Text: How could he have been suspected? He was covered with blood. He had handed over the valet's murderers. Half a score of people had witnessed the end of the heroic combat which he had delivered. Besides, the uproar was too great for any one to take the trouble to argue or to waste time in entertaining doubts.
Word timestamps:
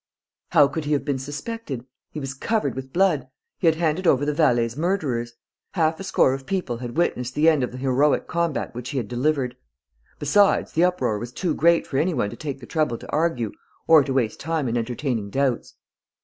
How 0.53 0.67
could 0.67 0.85
he 0.85 0.93
have 0.93 1.05
been 1.05 1.19
suspected? 1.19 1.85
He 2.09 2.19
was 2.19 2.33
covered 2.33 2.73
with 2.73 2.91
blood. 2.91 3.27
He 3.59 3.67
had 3.67 3.75
handed 3.75 4.07
over 4.07 4.25
the 4.25 4.33
valet's 4.33 4.75
murderers. 4.75 5.33
Half 5.73 5.99
a 5.99 6.03
score 6.03 6.33
of 6.33 6.47
people 6.47 6.77
had 6.77 6.97
witnessed 6.97 7.35
the 7.35 7.47
end 7.47 7.61
of 7.63 7.71
the 7.71 7.77
heroic 7.77 8.25
combat 8.25 8.73
which 8.73 8.89
he 8.89 8.97
had 8.97 9.07
delivered. 9.07 9.55
Besides, 10.17 10.71
the 10.71 10.83
uproar 10.85 11.19
was 11.19 11.31
too 11.31 11.53
great 11.53 11.85
for 11.85 11.99
any 11.99 12.15
one 12.15 12.31
to 12.31 12.35
take 12.35 12.59
the 12.61 12.65
trouble 12.65 12.97
to 12.97 13.11
argue 13.11 13.51
or 13.85 14.03
to 14.03 14.11
waste 14.11 14.39
time 14.39 14.67
in 14.67 14.75
entertaining 14.75 15.29
doubts. 15.29 15.75